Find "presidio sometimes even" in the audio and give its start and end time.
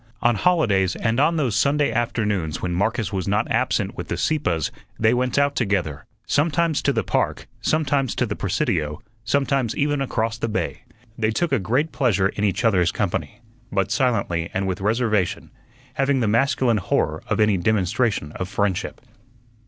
8.35-10.01